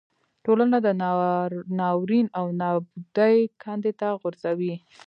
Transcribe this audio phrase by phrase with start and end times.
[0.45, 0.87] ټولنه د
[1.79, 4.73] ناورین او نابودۍ کندې ته غورځوي.